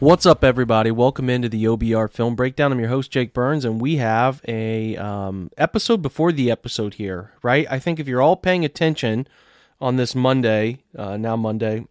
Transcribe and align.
What's 0.00 0.24
up, 0.24 0.42
everybody? 0.42 0.90
Welcome 0.90 1.28
into 1.28 1.50
the 1.50 1.64
OBR 1.64 2.10
Film 2.10 2.34
Breakdown. 2.34 2.72
I'm 2.72 2.80
your 2.80 2.88
host, 2.88 3.10
Jake 3.10 3.34
Burns, 3.34 3.66
and 3.66 3.78
we 3.78 3.96
have 3.96 4.40
a 4.48 4.96
um, 4.96 5.50
episode 5.58 6.00
before 6.00 6.32
the 6.32 6.50
episode 6.50 6.94
here, 6.94 7.32
right? 7.42 7.66
I 7.70 7.78
think 7.78 8.00
if 8.00 8.08
you're 8.08 8.22
all 8.22 8.36
paying 8.36 8.64
attention 8.64 9.28
on 9.78 9.96
this 9.96 10.14
Monday, 10.14 10.78
uh, 10.96 11.18
now 11.18 11.36
Monday, 11.36 11.86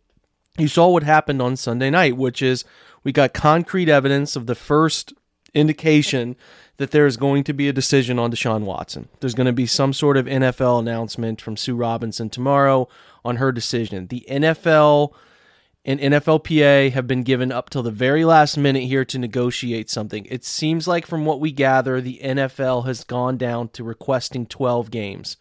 you 0.57 0.67
saw 0.67 0.89
what 0.89 1.03
happened 1.03 1.39
on 1.39 1.55
Sunday 1.55 1.91
night, 1.91 2.17
which 2.17 2.41
is 2.41 2.65
we 3.03 3.11
got 3.11 3.35
concrete 3.35 3.89
evidence 3.89 4.35
of 4.35 4.47
the 4.47 4.55
first 4.55 5.13
indication 5.53 6.35
that 6.77 6.89
there 6.89 7.05
is 7.05 7.15
going 7.15 7.43
to 7.43 7.53
be 7.53 7.69
a 7.69 7.73
decision 7.73 8.17
on 8.17 8.31
Deshaun 8.31 8.63
Watson. 8.63 9.07
There's 9.19 9.35
going 9.35 9.45
to 9.45 9.53
be 9.53 9.67
some 9.67 9.93
sort 9.93 10.17
of 10.17 10.25
NFL 10.25 10.79
announcement 10.79 11.41
from 11.41 11.55
Sue 11.55 11.75
Robinson 11.75 12.31
tomorrow 12.31 12.87
on 13.23 13.35
her 13.35 13.51
decision. 13.51 14.07
The 14.07 14.25
NFL 14.27 15.13
and 15.85 15.99
NFLPA 15.99 16.91
have 16.91 17.07
been 17.07 17.23
given 17.23 17.51
up 17.51 17.69
till 17.69 17.83
the 17.83 17.91
very 17.91 18.25
last 18.25 18.57
minute 18.57 18.83
here 18.83 19.05
to 19.05 19.17
negotiate 19.17 19.89
something. 19.89 20.25
It 20.25 20.43
seems 20.43 20.87
like, 20.87 21.07
from 21.07 21.25
what 21.25 21.39
we 21.39 21.51
gather, 21.51 22.01
the 22.01 22.19
NFL 22.23 22.85
has 22.85 23.03
gone 23.03 23.37
down 23.37 23.69
to 23.69 23.83
requesting 23.83 24.45
12 24.45 24.91
games. 24.91 25.37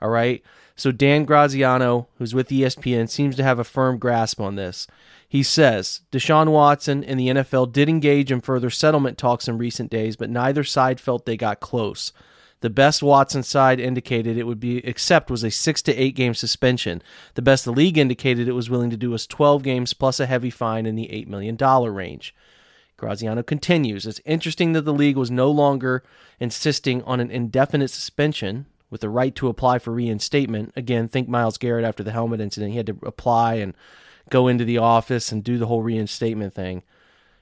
All 0.00 0.10
right. 0.10 0.42
So 0.76 0.92
Dan 0.92 1.24
Graziano, 1.24 2.08
who's 2.16 2.34
with 2.34 2.48
ESPN, 2.48 3.10
seems 3.10 3.36
to 3.36 3.42
have 3.42 3.58
a 3.58 3.64
firm 3.64 3.98
grasp 3.98 4.40
on 4.40 4.54
this. 4.54 4.86
He 5.28 5.42
says 5.42 6.00
Deshaun 6.10 6.50
Watson 6.50 7.04
and 7.04 7.20
the 7.20 7.28
NFL 7.28 7.72
did 7.72 7.88
engage 7.88 8.32
in 8.32 8.40
further 8.40 8.70
settlement 8.70 9.18
talks 9.18 9.46
in 9.46 9.58
recent 9.58 9.90
days, 9.90 10.16
but 10.16 10.30
neither 10.30 10.64
side 10.64 10.98
felt 10.98 11.26
they 11.26 11.36
got 11.36 11.60
close. 11.60 12.12
The 12.60 12.70
best 12.70 13.02
Watson 13.02 13.42
side 13.42 13.80
indicated 13.80 14.36
it 14.36 14.46
would 14.46 14.60
be 14.60 14.78
accept 14.78 15.30
was 15.30 15.42
a 15.42 15.50
six 15.50 15.80
to 15.82 15.96
eight 15.96 16.14
game 16.14 16.34
suspension. 16.34 17.02
The 17.34 17.42
best 17.42 17.64
the 17.64 17.72
league 17.72 17.96
indicated 17.96 18.48
it 18.48 18.52
was 18.52 18.68
willing 18.68 18.90
to 18.90 18.98
do 18.98 19.10
was 19.10 19.26
12 19.26 19.62
games 19.62 19.94
plus 19.94 20.20
a 20.20 20.26
heavy 20.26 20.50
fine 20.50 20.84
in 20.84 20.94
the 20.94 21.08
$8 21.08 21.26
million 21.26 21.56
range. 21.56 22.34
Graziano 22.98 23.42
continues 23.42 24.06
It's 24.06 24.20
interesting 24.26 24.74
that 24.74 24.82
the 24.82 24.92
league 24.92 25.16
was 25.16 25.30
no 25.30 25.50
longer 25.50 26.04
insisting 26.38 27.02
on 27.04 27.18
an 27.18 27.30
indefinite 27.30 27.88
suspension 27.88 28.66
with 28.90 29.00
the 29.00 29.08
right 29.08 29.34
to 29.36 29.48
apply 29.48 29.78
for 29.78 29.92
reinstatement. 29.92 30.72
Again, 30.76 31.08
think 31.08 31.28
Myles 31.28 31.56
Garrett 31.56 31.84
after 31.84 32.02
the 32.02 32.12
helmet 32.12 32.40
incident. 32.40 32.72
He 32.72 32.76
had 32.76 32.86
to 32.88 32.98
apply 33.04 33.54
and 33.54 33.74
go 34.28 34.48
into 34.48 34.66
the 34.66 34.78
office 34.78 35.32
and 35.32 35.42
do 35.42 35.56
the 35.56 35.66
whole 35.66 35.82
reinstatement 35.82 36.52
thing. 36.52 36.82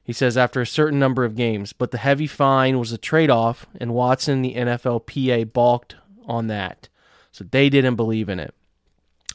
He 0.09 0.15
says 0.15 0.39
after 0.39 0.63
a 0.63 0.67
certain 0.67 0.99
number 0.99 1.27
of 1.27 1.37
games, 1.37 1.75
but 1.75 1.91
the 1.91 1.99
heavy 1.99 2.27
fine 2.27 2.79
was 2.79 2.93
a 2.93 2.97
trade 2.97 3.29
off, 3.29 3.67
and 3.79 3.93
Watson, 3.93 4.41
the 4.41 4.55
NFLPA, 4.55 5.53
balked 5.53 5.97
on 6.25 6.47
that. 6.47 6.89
So 7.31 7.45
they 7.45 7.69
didn't 7.69 7.97
believe 7.97 8.31
in 8.31 8.41
it. 8.41 8.55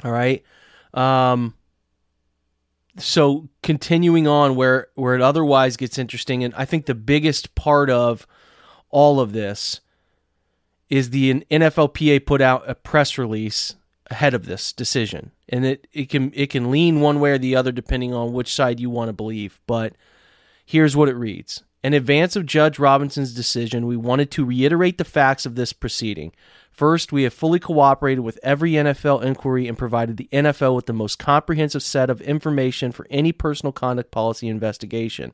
All 0.04 0.12
right. 0.12 0.44
Um, 0.96 1.54
so 2.98 3.50
continuing 3.62 4.28
on 4.28 4.56
where 4.56 4.88
where 4.96 5.14
it 5.14 5.22
otherwise 5.22 5.78
gets 5.78 6.00
interesting, 6.00 6.44
and 6.44 6.56
I 6.56 6.66
think 6.66 6.88
the 6.88 6.96
biggest 6.96 7.54
part 7.54 7.92
of 7.92 8.26
all 8.90 9.20
of 9.20 9.32
this 9.32 9.80
is 10.90 11.12
the 11.12 11.42
NFLPA 11.52 12.26
put 12.26 12.42
out 12.42 12.68
a 12.68 12.74
press 12.74 13.20
release 13.20 13.76
ahead 14.08 14.34
of 14.34 14.48
this 14.48 14.74
decision, 14.74 15.30
and 15.48 15.66
it, 15.66 15.86
it 15.94 16.10
can 16.10 16.32
it 16.34 16.50
can 16.50 16.72
lean 16.72 17.00
one 17.00 17.20
way 17.20 17.30
or 17.30 17.38
the 17.38 17.56
other 17.56 17.72
depending 17.72 18.12
on 18.12 18.34
which 18.34 18.52
side 18.52 18.80
you 18.80 18.90
want 18.90 19.10
to 19.10 19.14
believe, 19.14 19.60
but 19.68 19.94
Here's 20.66 20.96
what 20.96 21.10
it 21.10 21.16
reads 21.16 21.64
In 21.84 21.94
advance 21.94 22.36
of 22.36 22.46
Judge 22.46 22.80
Robinson's 22.80 23.34
decision, 23.34 23.86
we 23.86 23.98
wanted 23.98 24.32
to 24.32 24.46
reiterate 24.46 24.98
the 24.98 25.04
facts 25.04 25.46
of 25.46 25.56
this 25.56 25.74
proceeding. 25.74 26.32
First, 26.72 27.12
we 27.12 27.24
have 27.24 27.34
fully 27.34 27.60
cooperated 27.60 28.24
with 28.24 28.40
every 28.42 28.72
NFL 28.72 29.24
inquiry 29.24 29.68
and 29.68 29.78
provided 29.78 30.18
the 30.18 30.30
NFL 30.34 30.76
with 30.76 30.88
the 30.88 30.94
most 30.94 31.20
comprehensive 31.20 31.84
set 31.84 32.10
of 32.10 32.20
information 32.22 32.92
for 32.92 33.06
any 33.12 33.32
personal 33.32 33.72
conduct 33.72 34.10
policy 34.10 34.48
investigation. 34.48 35.34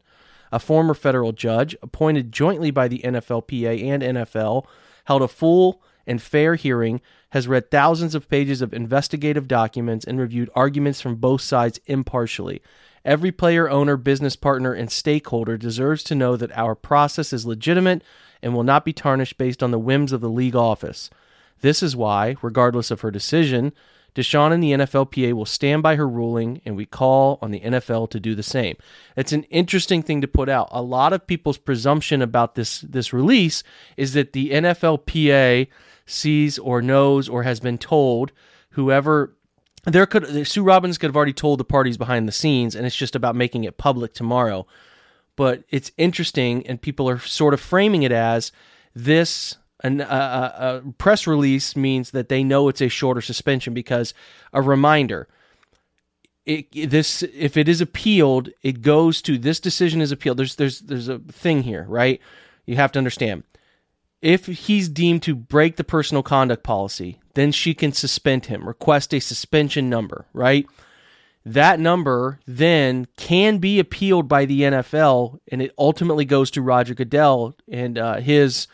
A 0.51 0.59
former 0.59 0.93
federal 0.93 1.31
judge, 1.31 1.77
appointed 1.81 2.33
jointly 2.33 2.71
by 2.71 2.87
the 2.89 2.99
NFLPA 2.99 3.83
and 3.83 4.03
NFL, 4.03 4.65
held 5.05 5.21
a 5.21 5.27
full 5.27 5.81
and 6.05 6.21
fair 6.21 6.55
hearing, 6.55 6.99
has 7.29 7.47
read 7.47 7.69
thousands 7.69 8.15
of 8.15 8.27
pages 8.27 8.61
of 8.61 8.73
investigative 8.73 9.47
documents, 9.47 10.03
and 10.03 10.19
reviewed 10.19 10.49
arguments 10.55 10.99
from 10.99 11.15
both 11.15 11.41
sides 11.41 11.79
impartially. 11.85 12.61
Every 13.05 13.31
player, 13.31 13.69
owner, 13.69 13.97
business 13.97 14.35
partner, 14.35 14.73
and 14.73 14.91
stakeholder 14.91 15.57
deserves 15.57 16.03
to 16.05 16.15
know 16.15 16.35
that 16.35 16.57
our 16.57 16.75
process 16.75 17.33
is 17.33 17.45
legitimate 17.45 18.03
and 18.41 18.53
will 18.53 18.63
not 18.63 18.85
be 18.85 18.93
tarnished 18.93 19.37
based 19.37 19.63
on 19.63 19.71
the 19.71 19.79
whims 19.79 20.11
of 20.11 20.21
the 20.21 20.29
league 20.29 20.55
office. 20.55 21.09
This 21.61 21.83
is 21.83 21.95
why, 21.95 22.35
regardless 22.41 22.91
of 22.91 23.01
her 23.01 23.11
decision, 23.11 23.73
Deshaun 24.15 24.51
and 24.51 24.63
the 24.63 24.71
NFLPA 24.71 25.33
will 25.33 25.45
stand 25.45 25.83
by 25.83 25.95
her 25.95 26.07
ruling, 26.07 26.61
and 26.65 26.75
we 26.75 26.85
call 26.85 27.37
on 27.41 27.51
the 27.51 27.59
NFL 27.59 28.09
to 28.11 28.19
do 28.19 28.35
the 28.35 28.43
same. 28.43 28.75
It's 29.15 29.31
an 29.31 29.43
interesting 29.43 30.01
thing 30.01 30.21
to 30.21 30.27
put 30.27 30.49
out. 30.49 30.67
A 30.71 30.81
lot 30.81 31.13
of 31.13 31.27
people's 31.27 31.57
presumption 31.57 32.21
about 32.21 32.55
this 32.55 32.81
this 32.81 33.13
release 33.13 33.63
is 33.97 34.13
that 34.13 34.33
the 34.33 34.51
NFLPA 34.51 35.67
sees 36.05 36.57
or 36.57 36.81
knows 36.81 37.29
or 37.29 37.43
has 37.43 37.59
been 37.59 37.77
told 37.77 38.31
whoever 38.71 39.35
there 39.85 40.05
could 40.05 40.47
Sue 40.47 40.63
Robbins 40.63 40.97
could 40.97 41.07
have 41.07 41.15
already 41.15 41.33
told 41.33 41.59
the 41.59 41.65
parties 41.65 41.97
behind 41.97 42.27
the 42.27 42.33
scenes, 42.33 42.75
and 42.75 42.85
it's 42.85 42.95
just 42.95 43.15
about 43.15 43.35
making 43.35 43.63
it 43.63 43.77
public 43.77 44.13
tomorrow. 44.13 44.67
But 45.35 45.63
it's 45.69 45.91
interesting, 45.97 46.67
and 46.67 46.81
people 46.81 47.09
are 47.09 47.19
sort 47.19 47.53
of 47.53 47.61
framing 47.61 48.03
it 48.03 48.11
as 48.11 48.51
this. 48.93 49.55
An, 49.81 50.01
a, 50.01 50.83
a 50.85 50.91
press 50.97 51.25
release 51.25 51.73
means 51.77 52.11
that 52.11 52.27
they 52.27 52.43
know 52.43 52.67
it's 52.67 52.81
a 52.81 52.89
shorter 52.89 53.21
suspension 53.21 53.73
because 53.73 54.13
a 54.51 54.61
reminder. 54.61 55.27
It, 56.45 56.89
this 56.89 57.23
if 57.23 57.55
it 57.55 57.69
is 57.69 57.79
appealed, 57.79 58.49
it 58.61 58.81
goes 58.81 59.21
to 59.21 59.37
this 59.37 59.59
decision 59.59 60.01
is 60.01 60.11
appealed. 60.11 60.37
There's 60.37 60.55
there's 60.55 60.79
there's 60.81 61.07
a 61.07 61.19
thing 61.19 61.63
here, 61.63 61.85
right? 61.87 62.19
You 62.65 62.75
have 62.75 62.91
to 62.93 62.99
understand 62.99 63.43
if 64.21 64.45
he's 64.47 64.89
deemed 64.89 65.23
to 65.23 65.35
break 65.35 65.77
the 65.77 65.83
personal 65.83 66.23
conduct 66.23 66.63
policy, 66.63 67.19
then 67.35 67.51
she 67.51 67.73
can 67.73 67.93
suspend 67.93 68.47
him, 68.47 68.67
request 68.67 69.13
a 69.13 69.19
suspension 69.19 69.89
number, 69.89 70.25
right? 70.33 70.65
That 71.45 71.79
number 71.79 72.39
then 72.45 73.07
can 73.15 73.59
be 73.59 73.79
appealed 73.79 74.27
by 74.27 74.45
the 74.45 74.61
NFL, 74.61 75.39
and 75.49 75.61
it 75.61 75.73
ultimately 75.77 76.25
goes 76.25 76.51
to 76.51 76.61
Roger 76.61 76.93
Goodell 76.93 77.55
and 77.67 77.97
uh, 77.97 78.17
his 78.17 78.67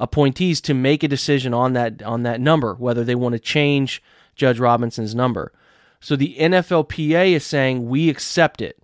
appointees 0.00 0.60
to 0.62 0.74
make 0.74 1.02
a 1.02 1.08
decision 1.08 1.54
on 1.54 1.74
that 1.74 2.02
on 2.02 2.24
that 2.24 2.40
number, 2.40 2.74
whether 2.74 3.04
they 3.04 3.14
want 3.14 3.34
to 3.34 3.38
change 3.38 4.02
Judge 4.34 4.58
Robinson's 4.58 5.14
number. 5.14 5.52
So 6.00 6.16
the 6.16 6.36
NFLPA 6.38 7.32
is 7.32 7.46
saying 7.46 7.88
we 7.88 8.08
accept 8.08 8.60
it, 8.60 8.82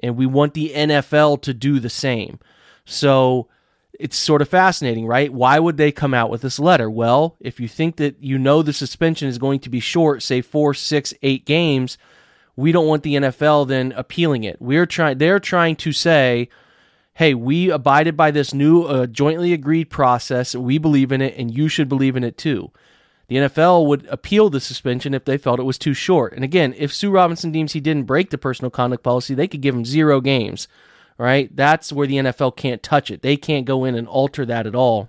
and 0.00 0.16
we 0.16 0.26
want 0.26 0.54
the 0.54 0.72
NFL 0.74 1.42
to 1.42 1.54
do 1.54 1.78
the 1.78 1.90
same. 1.90 2.40
So 2.84 3.48
it's 4.02 4.16
sort 4.16 4.42
of 4.42 4.48
fascinating, 4.48 5.06
right? 5.06 5.32
Why 5.32 5.60
would 5.60 5.76
they 5.76 5.92
come 5.92 6.12
out 6.12 6.28
with 6.28 6.42
this 6.42 6.58
letter? 6.58 6.90
Well, 6.90 7.36
if 7.38 7.60
you 7.60 7.68
think 7.68 7.96
that 7.96 8.20
you 8.20 8.36
know 8.36 8.60
the 8.60 8.72
suspension 8.72 9.28
is 9.28 9.38
going 9.38 9.60
to 9.60 9.70
be 9.70 9.78
short, 9.78 10.24
say 10.24 10.40
four, 10.40 10.74
six, 10.74 11.14
eight 11.22 11.46
games, 11.46 11.98
we 12.56 12.72
don't 12.72 12.88
want 12.88 13.04
the 13.04 13.14
NFL 13.14 13.68
then 13.68 13.92
appealing 13.92 14.42
it. 14.42 14.60
We're 14.60 14.86
trying. 14.86 15.18
They're 15.18 15.38
trying 15.38 15.76
to 15.76 15.92
say, 15.92 16.48
"Hey, 17.14 17.32
we 17.32 17.70
abided 17.70 18.16
by 18.16 18.32
this 18.32 18.52
new 18.52 18.82
uh, 18.82 19.06
jointly 19.06 19.52
agreed 19.52 19.88
process. 19.88 20.56
We 20.56 20.78
believe 20.78 21.12
in 21.12 21.22
it, 21.22 21.36
and 21.36 21.56
you 21.56 21.68
should 21.68 21.88
believe 21.88 22.16
in 22.16 22.24
it 22.24 22.36
too." 22.36 22.72
The 23.28 23.36
NFL 23.36 23.86
would 23.86 24.04
appeal 24.06 24.50
the 24.50 24.60
suspension 24.60 25.14
if 25.14 25.24
they 25.24 25.38
felt 25.38 25.60
it 25.60 25.62
was 25.62 25.78
too 25.78 25.94
short. 25.94 26.32
And 26.32 26.42
again, 26.42 26.74
if 26.76 26.92
Sue 26.92 27.10
Robinson 27.10 27.52
deems 27.52 27.72
he 27.72 27.80
didn't 27.80 28.04
break 28.04 28.30
the 28.30 28.36
personal 28.36 28.70
conduct 28.70 29.04
policy, 29.04 29.32
they 29.34 29.46
could 29.46 29.60
give 29.60 29.76
him 29.76 29.84
zero 29.84 30.20
games 30.20 30.66
right? 31.22 31.54
That's 31.54 31.92
where 31.92 32.08
the 32.08 32.16
NFL 32.16 32.56
can't 32.56 32.82
touch 32.82 33.08
it. 33.08 33.22
They 33.22 33.36
can't 33.36 33.64
go 33.64 33.84
in 33.84 33.94
and 33.94 34.08
alter 34.08 34.44
that 34.44 34.66
at 34.66 34.74
all 34.74 35.08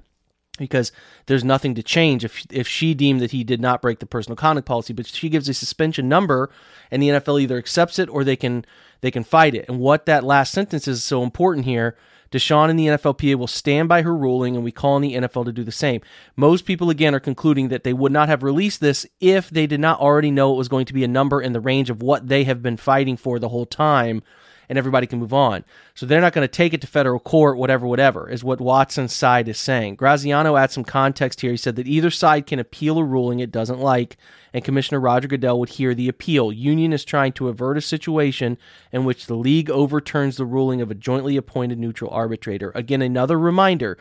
because 0.59 0.91
there's 1.25 1.43
nothing 1.43 1.73
to 1.73 1.81
change 1.81 2.23
if 2.23 2.45
if 2.51 2.67
she 2.67 2.93
deemed 2.93 3.19
that 3.19 3.31
he 3.31 3.43
did 3.43 3.59
not 3.59 3.81
break 3.81 3.97
the 3.97 4.05
personal 4.05 4.35
conduct 4.35 4.67
policy, 4.67 4.93
but 4.93 5.07
she 5.07 5.27
gives 5.27 5.49
a 5.49 5.55
suspension 5.55 6.07
number 6.07 6.51
and 6.91 7.01
the 7.01 7.09
NFL 7.09 7.41
either 7.41 7.57
accepts 7.57 7.97
it 7.97 8.09
or 8.09 8.23
they 8.23 8.35
can 8.35 8.63
they 9.01 9.09
can 9.09 9.23
fight 9.23 9.55
it. 9.55 9.65
And 9.67 9.79
what 9.79 10.05
that 10.05 10.23
last 10.23 10.53
sentence 10.53 10.87
is 10.87 11.03
so 11.03 11.23
important 11.23 11.65
here, 11.65 11.97
Deshaun 12.31 12.69
and 12.69 12.77
the 12.77 12.85
NFLPA 12.85 13.33
will 13.33 13.47
stand 13.47 13.89
by 13.89 14.03
her 14.03 14.15
ruling 14.15 14.55
and 14.55 14.63
we 14.63 14.71
call 14.71 14.93
on 14.93 15.01
the 15.01 15.15
NFL 15.15 15.45
to 15.45 15.51
do 15.51 15.63
the 15.63 15.71
same. 15.71 16.01
Most 16.35 16.65
people 16.65 16.91
again 16.91 17.15
are 17.15 17.19
concluding 17.19 17.69
that 17.69 17.83
they 17.83 17.93
would 17.93 18.11
not 18.11 18.29
have 18.29 18.43
released 18.43 18.81
this 18.81 19.07
if 19.19 19.49
they 19.49 19.65
did 19.65 19.79
not 19.79 19.99
already 19.99 20.29
know 20.29 20.53
it 20.53 20.57
was 20.57 20.67
going 20.67 20.85
to 20.85 20.93
be 20.93 21.03
a 21.03 21.07
number 21.07 21.41
in 21.41 21.53
the 21.53 21.59
range 21.59 21.89
of 21.89 22.03
what 22.03 22.27
they 22.27 22.43
have 22.43 22.61
been 22.61 22.77
fighting 22.77 23.17
for 23.17 23.39
the 23.39 23.49
whole 23.49 23.65
time 23.65 24.21
and 24.69 24.77
everybody 24.77 25.07
can 25.07 25.19
move 25.19 25.33
on. 25.33 25.63
So 25.95 26.05
they're 26.05 26.21
not 26.21 26.33
going 26.33 26.47
to 26.47 26.51
take 26.51 26.73
it 26.73 26.81
to 26.81 26.87
federal 26.87 27.19
court, 27.19 27.57
whatever, 27.57 27.85
whatever, 27.85 28.29
is 28.29 28.43
what 28.43 28.61
Watson's 28.61 29.13
side 29.13 29.47
is 29.47 29.57
saying. 29.57 29.95
Graziano 29.95 30.55
adds 30.55 30.73
some 30.73 30.83
context 30.83 31.41
here. 31.41 31.51
He 31.51 31.57
said 31.57 31.75
that 31.75 31.87
either 31.87 32.09
side 32.09 32.47
can 32.47 32.59
appeal 32.59 32.97
a 32.97 33.03
ruling 33.03 33.39
it 33.39 33.51
doesn't 33.51 33.79
like, 33.79 34.17
and 34.53 34.63
Commissioner 34.63 34.99
Roger 34.99 35.27
Goodell 35.27 35.59
would 35.59 35.69
hear 35.69 35.93
the 35.93 36.09
appeal. 36.09 36.51
Union 36.51 36.93
is 36.93 37.03
trying 37.05 37.33
to 37.33 37.49
avert 37.49 37.77
a 37.77 37.81
situation 37.81 38.57
in 38.91 39.05
which 39.05 39.25
the 39.25 39.35
league 39.35 39.69
overturns 39.69 40.37
the 40.37 40.45
ruling 40.45 40.81
of 40.81 40.91
a 40.91 40.95
jointly 40.95 41.37
appointed 41.37 41.79
neutral 41.79 42.11
arbitrator. 42.11 42.71
Again, 42.75 43.01
another 43.01 43.39
reminder 43.39 43.97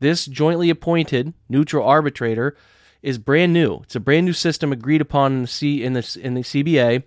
this 0.00 0.26
jointly 0.26 0.70
appointed 0.70 1.32
neutral 1.48 1.86
arbitrator 1.86 2.56
is 3.02 3.18
brand 3.18 3.52
new. 3.52 3.80
It's 3.84 3.96
a 3.96 4.00
brand 4.00 4.26
new 4.26 4.32
system 4.32 4.72
agreed 4.72 5.00
upon 5.00 5.32
in 5.32 5.42
the 5.42 5.48
C 5.48 5.82
in 5.82 5.92
the 5.92 6.18
in 6.22 6.34
the 6.34 6.42
CBA, 6.42 7.04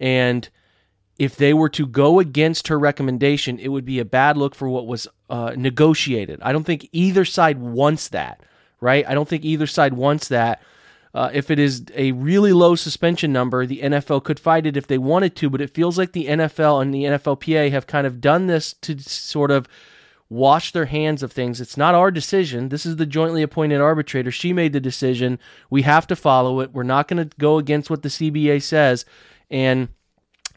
and 0.00 0.48
if 1.18 1.36
they 1.36 1.54
were 1.54 1.68
to 1.70 1.86
go 1.86 2.20
against 2.20 2.68
her 2.68 2.78
recommendation, 2.78 3.58
it 3.58 3.68
would 3.68 3.84
be 3.84 3.98
a 3.98 4.04
bad 4.04 4.36
look 4.36 4.54
for 4.54 4.68
what 4.68 4.86
was 4.86 5.08
uh, 5.30 5.54
negotiated. 5.56 6.40
I 6.42 6.52
don't 6.52 6.64
think 6.64 6.88
either 6.92 7.24
side 7.24 7.58
wants 7.58 8.08
that, 8.08 8.42
right? 8.80 9.06
I 9.08 9.14
don't 9.14 9.28
think 9.28 9.44
either 9.44 9.66
side 9.66 9.94
wants 9.94 10.28
that. 10.28 10.62
Uh, 11.14 11.30
if 11.32 11.50
it 11.50 11.58
is 11.58 11.84
a 11.94 12.12
really 12.12 12.52
low 12.52 12.74
suspension 12.74 13.32
number, 13.32 13.64
the 13.64 13.80
NFL 13.80 14.24
could 14.24 14.38
fight 14.38 14.66
it 14.66 14.76
if 14.76 14.86
they 14.86 14.98
wanted 14.98 15.34
to, 15.36 15.48
but 15.48 15.62
it 15.62 15.72
feels 15.72 15.96
like 15.96 16.12
the 16.12 16.26
NFL 16.26 16.82
and 16.82 16.92
the 16.92 17.04
NFLPA 17.04 17.70
have 17.70 17.86
kind 17.86 18.06
of 18.06 18.20
done 18.20 18.48
this 18.48 18.74
to 18.82 18.98
sort 18.98 19.50
of 19.50 19.66
wash 20.28 20.72
their 20.72 20.84
hands 20.84 21.22
of 21.22 21.32
things. 21.32 21.58
It's 21.58 21.78
not 21.78 21.94
our 21.94 22.10
decision. 22.10 22.68
This 22.68 22.84
is 22.84 22.96
the 22.96 23.06
jointly 23.06 23.42
appointed 23.42 23.80
arbitrator. 23.80 24.30
She 24.30 24.52
made 24.52 24.74
the 24.74 24.80
decision. 24.80 25.38
We 25.70 25.82
have 25.82 26.06
to 26.08 26.16
follow 26.16 26.60
it. 26.60 26.72
We're 26.72 26.82
not 26.82 27.08
going 27.08 27.26
to 27.26 27.36
go 27.38 27.56
against 27.56 27.88
what 27.88 28.02
the 28.02 28.10
CBA 28.10 28.62
says. 28.62 29.06
And 29.50 29.88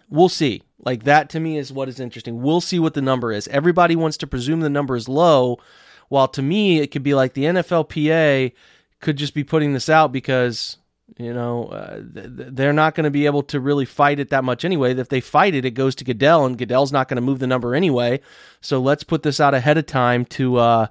we'll 0.10 0.30
see. 0.30 0.64
Like 0.84 1.04
that 1.04 1.30
to 1.32 1.40
me 1.40 1.58
is 1.58 1.72
what 1.72 1.90
is 1.90 2.00
interesting. 2.00 2.42
We'll 2.42 2.62
see 2.62 2.80
what 2.80 2.94
the 2.94 3.02
number 3.02 3.32
is. 3.32 3.48
Everybody 3.50 3.96
wants 3.96 4.18
to 4.18 4.28
presume 4.28 4.62
the 4.62 4.70
number 4.70 4.96
is 4.96 5.10
low, 5.10 5.60
while 6.08 6.28
to 6.30 6.42
me 6.42 6.80
it 6.80 6.88
could 6.88 7.04
be 7.04 7.14
like 7.14 7.34
the 7.34 7.44
NFLPA 7.46 8.54
could 9.02 9.18
just 9.18 9.34
be 9.34 9.44
putting 9.44 9.74
this 9.74 9.90
out 9.90 10.12
because 10.12 10.78
you 11.18 11.34
know 11.34 11.66
uh, 11.66 12.00
they're 12.02 12.74
not 12.74 12.96
going 12.96 13.04
to 13.04 13.12
be 13.12 13.26
able 13.26 13.44
to 13.44 13.60
really 13.60 13.86
fight 13.86 14.20
it 14.20 14.30
that 14.30 14.44
much 14.44 14.64
anyway. 14.64 14.96
If 14.96 15.10
they 15.10 15.22
fight 15.22 15.54
it, 15.54 15.66
it 15.66 15.72
goes 15.72 15.96
to 15.96 16.06
Goodell, 16.06 16.46
and 16.46 16.58
Goodell's 16.58 16.94
not 16.94 17.10
going 17.10 17.18
to 17.18 17.22
move 17.22 17.40
the 17.40 17.48
number 17.48 17.76
anyway. 17.76 18.22
So 18.62 18.80
let's 18.80 19.04
put 19.04 19.24
this 19.24 19.40
out 19.40 19.54
ahead 19.54 19.78
of 19.78 19.86
time 19.86 20.26
to 20.26 20.58
uh, 20.58 20.88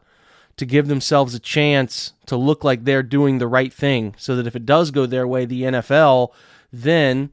to 0.58 0.66
give 0.66 0.88
themselves 0.88 1.34
a 1.34 1.40
chance 1.40 2.12
to 2.26 2.36
look 2.36 2.62
like 2.62 2.84
they're 2.84 3.02
doing 3.02 3.38
the 3.38 3.46
right 3.46 3.72
thing, 3.72 4.14
so 4.18 4.36
that 4.36 4.46
if 4.46 4.54
it 4.54 4.66
does 4.66 4.90
go 4.90 5.06
their 5.06 5.26
way, 5.26 5.46
the 5.46 5.62
NFL 5.62 6.30
then 6.70 7.30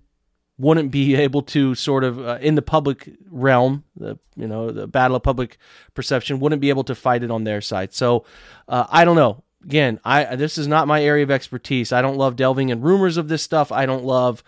wouldn't 0.57 0.91
be 0.91 1.15
able 1.15 1.41
to 1.41 1.75
sort 1.75 2.03
of 2.03 2.19
uh, 2.19 2.37
in 2.41 2.55
the 2.55 2.61
public 2.61 3.09
realm, 3.29 3.83
the 3.95 4.17
you 4.35 4.47
know 4.47 4.71
the 4.71 4.87
battle 4.87 5.17
of 5.17 5.23
public 5.23 5.57
perception, 5.93 6.39
wouldn't 6.39 6.61
be 6.61 6.69
able 6.69 6.83
to 6.85 6.95
fight 6.95 7.23
it 7.23 7.31
on 7.31 7.43
their 7.43 7.61
side. 7.61 7.93
So 7.93 8.25
uh, 8.67 8.85
I 8.89 9.05
don't 9.05 9.15
know. 9.15 9.43
Again, 9.63 9.99
I 10.05 10.35
this 10.35 10.57
is 10.57 10.67
not 10.67 10.87
my 10.87 11.03
area 11.03 11.23
of 11.23 11.31
expertise. 11.31 11.91
I 11.91 12.01
don't 12.01 12.17
love 12.17 12.35
delving 12.35 12.69
in 12.69 12.81
rumors 12.81 13.17
of 13.17 13.27
this 13.27 13.41
stuff. 13.41 13.71
I 13.71 13.85
don't 13.85 14.05
love 14.05 14.43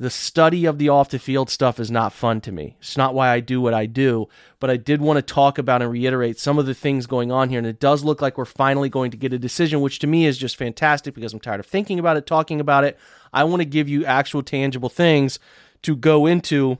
the 0.00 0.10
study 0.10 0.64
of 0.64 0.78
the 0.78 0.88
off 0.88 1.08
the 1.08 1.18
field 1.18 1.50
stuff 1.50 1.80
is 1.80 1.90
not 1.90 2.12
fun 2.12 2.40
to 2.42 2.52
me. 2.52 2.76
It's 2.78 2.96
not 2.96 3.14
why 3.14 3.30
I 3.30 3.40
do 3.40 3.60
what 3.60 3.74
I 3.74 3.86
do, 3.86 4.28
but 4.60 4.70
I 4.70 4.76
did 4.76 5.00
want 5.00 5.16
to 5.16 5.22
talk 5.22 5.58
about 5.58 5.82
and 5.82 5.90
reiterate 5.90 6.38
some 6.38 6.56
of 6.56 6.66
the 6.66 6.74
things 6.74 7.06
going 7.06 7.32
on 7.32 7.48
here. 7.48 7.58
And 7.58 7.66
it 7.66 7.80
does 7.80 8.04
look 8.04 8.22
like 8.22 8.38
we're 8.38 8.44
finally 8.44 8.88
going 8.88 9.10
to 9.10 9.16
get 9.16 9.32
a 9.32 9.38
decision, 9.40 9.80
which 9.80 9.98
to 10.00 10.06
me 10.06 10.24
is 10.24 10.38
just 10.38 10.56
fantastic 10.56 11.14
because 11.14 11.32
I'm 11.32 11.40
tired 11.40 11.58
of 11.58 11.66
thinking 11.66 11.98
about 11.98 12.16
it, 12.16 12.26
talking 12.26 12.60
about 12.60 12.84
it. 12.84 12.96
I 13.32 13.42
want 13.42 13.60
to 13.60 13.66
give 13.66 13.88
you 13.88 14.04
actual 14.04 14.42
tangible 14.42 14.88
things 14.88 15.40
to 15.82 15.96
go 15.96 16.26
into. 16.26 16.78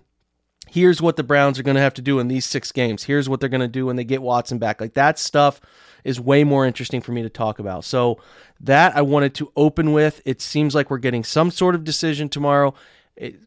Here's 0.68 1.02
what 1.02 1.16
the 1.16 1.24
Browns 1.24 1.58
are 1.58 1.64
going 1.64 1.76
to 1.76 1.80
have 1.80 1.94
to 1.94 2.02
do 2.02 2.20
in 2.20 2.28
these 2.28 2.44
six 2.44 2.70
games. 2.70 3.02
Here's 3.02 3.28
what 3.28 3.40
they're 3.40 3.48
going 3.48 3.62
to 3.62 3.68
do 3.68 3.86
when 3.86 3.96
they 3.96 4.04
get 4.04 4.22
Watson 4.22 4.58
back. 4.58 4.80
Like 4.80 4.94
that 4.94 5.18
stuff 5.18 5.60
is 6.04 6.20
way 6.20 6.44
more 6.44 6.66
interesting 6.66 7.00
for 7.00 7.12
me 7.12 7.22
to 7.22 7.30
talk 7.30 7.58
about. 7.58 7.84
So 7.84 8.20
that 8.60 8.96
I 8.96 9.02
wanted 9.02 9.34
to 9.36 9.50
open 9.56 9.92
with. 9.92 10.20
It 10.24 10.40
seems 10.40 10.74
like 10.74 10.90
we're 10.90 10.98
getting 10.98 11.24
some 11.24 11.50
sort 11.50 11.74
of 11.74 11.84
decision 11.84 12.28
tomorrow. 12.28 12.74
It 13.18 13.40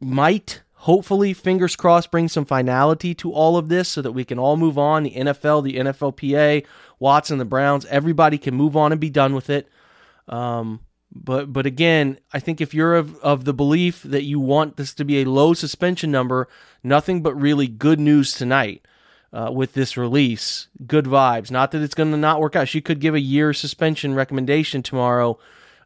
might 0.00 0.62
hopefully 0.72 1.34
fingers 1.34 1.76
crossed 1.76 2.10
bring 2.10 2.28
some 2.28 2.46
finality 2.46 3.14
to 3.14 3.32
all 3.32 3.58
of 3.58 3.68
this 3.68 3.88
so 3.88 4.00
that 4.00 4.12
we 4.12 4.24
can 4.24 4.38
all 4.38 4.56
move 4.56 4.78
on 4.78 5.02
the 5.02 5.10
nfl 5.10 5.62
the 5.62 5.74
nflpa 5.74 6.64
watson 6.98 7.36
the 7.36 7.44
browns 7.44 7.84
everybody 7.86 8.38
can 8.38 8.54
move 8.54 8.74
on 8.74 8.90
and 8.90 8.98
be 8.98 9.10
done 9.10 9.34
with 9.34 9.50
it 9.50 9.68
um, 10.26 10.80
but 11.12 11.52
but 11.52 11.66
again, 11.66 12.18
I 12.32 12.38
think 12.38 12.60
if 12.60 12.72
you're 12.72 12.94
of, 12.94 13.16
of 13.16 13.44
the 13.44 13.52
belief 13.52 14.02
that 14.04 14.22
you 14.22 14.38
want 14.38 14.76
this 14.76 14.94
to 14.94 15.04
be 15.04 15.20
a 15.20 15.24
low 15.24 15.54
suspension 15.54 16.10
number, 16.10 16.48
nothing 16.82 17.22
but 17.22 17.34
really 17.34 17.66
good 17.66 17.98
news 17.98 18.32
tonight 18.32 18.86
uh, 19.32 19.50
with 19.52 19.74
this 19.74 19.96
release. 19.96 20.68
Good 20.86 21.06
vibes. 21.06 21.50
Not 21.50 21.72
that 21.72 21.82
it's 21.82 21.94
going 21.94 22.12
to 22.12 22.16
not 22.16 22.40
work 22.40 22.54
out. 22.54 22.68
She 22.68 22.80
could 22.80 23.00
give 23.00 23.14
a 23.14 23.20
year 23.20 23.52
suspension 23.52 24.14
recommendation 24.14 24.82
tomorrow, 24.82 25.38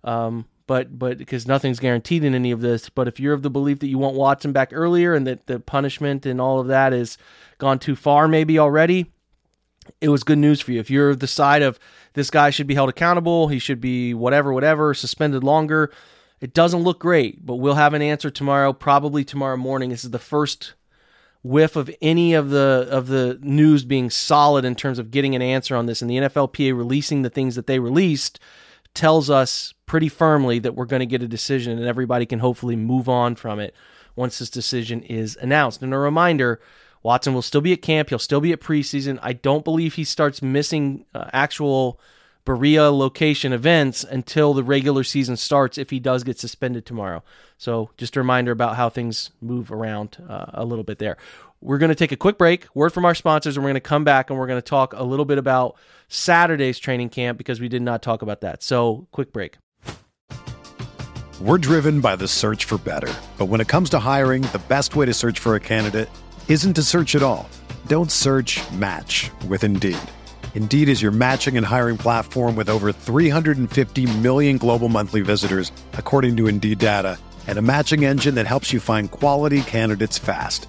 um, 0.03 0.45
but 0.67 0.99
but 0.99 1.19
because 1.19 1.47
nothing's 1.47 1.81
guaranteed 1.81 2.25
in 2.25 2.35
any 2.35 2.51
of 2.51 2.61
this. 2.61 2.89
But 2.89 3.09
if 3.09 3.21
you're 3.21 3.35
of 3.35 3.43
the 3.43 3.51
belief 3.51 3.81
that 3.81 3.89
you 3.89 3.99
want 3.99 4.17
Watson 4.17 4.53
back 4.53 4.71
earlier 4.73 5.15
and 5.15 5.27
that 5.27 5.47
the 5.47 5.61
punishment 5.61 6.27
and 6.27 6.41
all 6.41 6.61
of 6.61 6.69
that 6.69 6.93
is 6.93 7.19
gone 7.59 7.79
too 7.79 7.97
far, 7.97 8.29
maybe 8.29 8.59
already, 8.59 9.13
it 10.01 10.09
was 10.09 10.25
good 10.25 10.39
news 10.39 10.61
for 10.61 10.73
you. 10.73 10.81
If 10.81 10.91
you're 10.91 11.15
the 11.15 11.27
side 11.27 11.63
of 11.63 11.79
this 12.15 12.31
guy 12.31 12.51
should 12.51 12.67
be 12.67 12.75
held 12.75 12.89
accountable, 12.89 13.49
he 13.49 13.59
should 13.59 13.81
be 13.81 14.15
whatever, 14.15 14.53
whatever, 14.53 14.95
suspended 14.95 15.45
longer. 15.45 15.93
It 16.41 16.55
doesn't 16.55 16.83
look 16.83 16.99
great, 16.99 17.45
but 17.45 17.57
we'll 17.57 17.75
have 17.75 17.95
an 17.95 18.03
answer 18.03 18.31
tomorrow, 18.31 18.73
probably 18.73 19.25
tomorrow 19.25 19.57
morning. 19.57 19.91
This 19.91 20.05
is 20.05 20.11
the 20.11 20.19
first 20.19 20.75
whiff 21.43 21.77
of 21.77 21.91
any 22.01 22.33
of 22.33 22.49
the 22.49 22.89
of 22.91 23.07
the 23.07 23.39
news 23.43 23.85
being 23.85 24.09
solid 24.09 24.65
in 24.65 24.75
terms 24.75 24.99
of 24.99 25.11
getting 25.11 25.35
an 25.35 25.43
answer 25.43 25.77
on 25.77 25.85
this 25.85 26.01
and 26.01 26.11
the 26.11 26.17
NFLPA 26.17 26.75
releasing 26.75 27.21
the 27.21 27.29
things 27.29 27.55
that 27.55 27.67
they 27.67 27.79
released 27.79 28.41
tells 28.95 29.29
us 29.29 29.75
pretty 29.87 30.09
firmly 30.09 30.59
that 30.61 30.75
we're 30.75 30.87
going 30.87 31.01
to 31.01 31.07
get 31.07 31.23
a 31.23 31.29
decision 31.29 31.79
and 31.79 31.87
everybody 31.87 32.27
can 32.27 32.39
hopefully 32.39 32.77
move 32.77 33.09
on 33.09 33.35
from 33.35 33.59
it 33.59 33.75
once 34.17 34.39
this 34.39 34.51
decision 34.51 35.03
is 35.03 35.37
announced. 35.37 35.83
And 35.83 35.93
a 35.93 35.99
reminder, 35.99 36.61
Watson 37.03 37.35
will 37.35 37.43
still 37.43 37.61
be 37.61 37.73
at 37.73 37.83
camp. 37.83 38.09
He'll 38.09 38.19
still 38.19 38.41
be 38.41 38.53
at 38.53 38.61
preseason. 38.61 39.19
I 39.23 39.35
don't 39.35 39.65
believe 39.65 39.95
he 39.95 40.05
starts 40.05 40.41
missing 40.41 41.05
uh, 41.15 41.29
actual 41.33 42.01
Berea 42.45 42.91
location 42.91 43.53
events 43.53 44.05
until 44.05 44.53
the 44.53 44.63
regular 44.63 45.03
season 45.03 45.37
starts 45.37 45.79
if 45.79 45.91
he 45.91 45.99
does 45.99 46.25
get 46.25 46.39
suspended 46.39 46.85
tomorrow. 46.85 47.23
So, 47.57 47.91
just 47.97 48.17
a 48.17 48.21
reminder 48.21 48.53
about 48.53 48.77
how 48.77 48.91
things 48.91 49.31
move 49.41 49.73
around 49.73 50.19
uh, 50.29 50.47
a 50.53 50.65
little 50.65 50.85
bit 50.85 50.99
there. 50.99 51.17
We're 51.65 51.79
going 51.79 51.89
to 51.89 51.95
take 51.95 52.13
a 52.13 52.17
quick 52.17 52.37
break, 52.37 52.67
word 52.75 52.91
from 52.91 53.07
our 53.07 53.15
sponsors, 53.15 53.57
and 53.57 53.65
we're 53.65 53.71
going 53.71 53.77
to 53.77 53.81
come 53.81 54.05
back 54.05 54.29
and 54.29 54.39
we're 54.39 54.47
going 54.47 54.59
to 54.59 54.63
talk 54.63 54.93
a 54.93 55.03
little 55.03 55.25
bit 55.25 55.39
about 55.39 55.77
Saturday's 56.09 56.79
training 56.79 57.09
camp 57.09 57.39
because 57.39 57.59
we 57.59 57.71
did 57.71 57.81
not 57.81 58.03
talk 58.03 58.21
about 58.21 58.43
that. 58.43 58.63
So, 58.63 59.09
quick 59.13 59.33
break. 59.33 59.57
We're 61.41 61.57
driven 61.57 62.03
by 62.03 62.17
the 62.17 62.29
search 62.29 62.67
for 62.67 62.77
better. 62.77 63.11
But 63.39 63.47
when 63.47 63.63
it 63.63 63.69
comes 63.69 63.89
to 63.91 63.99
hiring, 63.99 64.43
the 64.43 64.61
best 64.69 64.95
way 64.95 65.07
to 65.07 65.15
search 65.15 65.39
for 65.39 65.55
a 65.55 65.61
candidate 65.61 66.11
isn't 66.49 66.75
to 66.75 66.83
search 66.83 67.17
at 67.17 67.23
all. 67.23 67.49
Don't 67.87 68.13
search 68.13 68.61
match 68.73 69.31
with 69.49 69.65
Indeed. 69.65 69.97
Indeed 70.55 70.91
is 70.91 71.01
your 71.01 71.13
matching 71.13 71.57
and 71.57 71.65
hiring 71.65 71.97
platform 71.97 72.57
with 72.57 72.69
over 72.69 72.93
350 72.93 74.19
million 74.19 74.59
global 74.59 74.91
monthly 74.91 75.23
visitors, 75.23 75.73
according 75.95 76.37
to 76.37 76.47
Indeed 76.47 76.79
data, 76.79 77.19
and 77.47 77.57
a 77.57 77.63
matching 77.63 78.05
engine 78.05 78.35
that 78.35 78.47
helps 78.47 78.71
you 78.71 78.81
find 78.81 79.11
quality 79.11 79.63
candidates 79.63 80.19
fast. 80.19 80.69